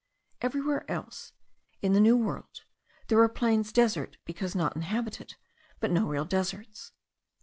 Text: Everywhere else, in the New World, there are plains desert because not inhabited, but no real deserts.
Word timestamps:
Everywhere 0.41 0.89
else, 0.89 1.31
in 1.83 1.93
the 1.93 1.99
New 1.99 2.17
World, 2.17 2.65
there 3.07 3.19
are 3.21 3.29
plains 3.29 3.71
desert 3.71 4.17
because 4.25 4.55
not 4.55 4.75
inhabited, 4.75 5.35
but 5.79 5.91
no 5.91 6.07
real 6.07 6.25
deserts. 6.25 6.91